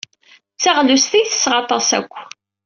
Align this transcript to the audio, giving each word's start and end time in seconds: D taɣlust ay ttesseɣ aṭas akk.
D 0.55 0.59
taɣlust 0.63 1.13
ay 1.17 1.25
ttesseɣ 1.25 1.53
aṭas 1.61 1.87
akk. 1.97 2.13